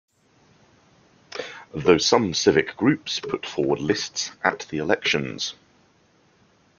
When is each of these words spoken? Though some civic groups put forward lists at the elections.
Though 1.75 1.99
some 1.99 2.33
civic 2.33 2.75
groups 2.75 3.19
put 3.19 3.45
forward 3.45 3.81
lists 3.81 4.31
at 4.43 4.61
the 4.71 4.79
elections. 4.79 5.53